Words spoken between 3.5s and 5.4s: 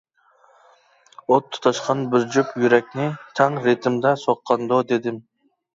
رىتىمدا سوققاندۇ دېدىم.